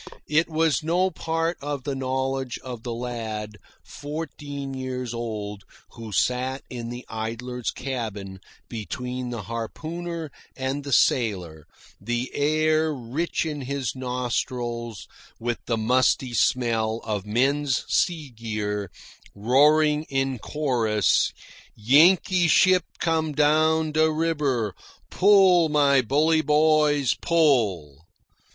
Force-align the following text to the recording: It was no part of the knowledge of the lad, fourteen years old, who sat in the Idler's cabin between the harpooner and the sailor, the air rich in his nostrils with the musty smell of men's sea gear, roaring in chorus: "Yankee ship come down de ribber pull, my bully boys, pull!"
It 0.27 0.49
was 0.49 0.81
no 0.81 1.11
part 1.11 1.57
of 1.61 1.83
the 1.83 1.93
knowledge 1.93 2.57
of 2.63 2.81
the 2.81 2.91
lad, 2.91 3.59
fourteen 3.85 4.73
years 4.73 5.13
old, 5.13 5.61
who 5.91 6.11
sat 6.11 6.63
in 6.71 6.89
the 6.89 7.05
Idler's 7.07 7.69
cabin 7.69 8.39
between 8.67 9.29
the 9.29 9.43
harpooner 9.43 10.31
and 10.55 10.83
the 10.83 10.91
sailor, 10.91 11.67
the 12.01 12.31
air 12.33 12.91
rich 12.91 13.45
in 13.45 13.61
his 13.61 13.95
nostrils 13.95 15.07
with 15.39 15.59
the 15.67 15.77
musty 15.77 16.33
smell 16.33 17.01
of 17.03 17.27
men's 17.27 17.83
sea 17.87 18.31
gear, 18.31 18.89
roaring 19.35 20.05
in 20.05 20.39
chorus: 20.39 21.31
"Yankee 21.75 22.47
ship 22.47 22.85
come 22.97 23.33
down 23.33 23.91
de 23.91 24.11
ribber 24.11 24.73
pull, 25.11 25.69
my 25.69 26.01
bully 26.01 26.41
boys, 26.41 27.13
pull!" 27.21 28.07